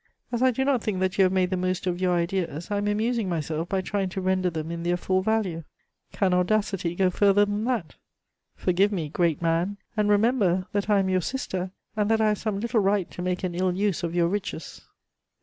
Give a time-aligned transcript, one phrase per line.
[0.31, 2.77] As I do not think that you have made the most of your ideas, I
[2.79, 5.63] am amusing myself by trying to render them in their full value.
[6.11, 7.93] Can audacity go further than that?
[8.55, 12.39] Forgive me, great man, and remember that I am your sister, and that I have
[12.39, 14.81] some little right to make an ill use of your riches."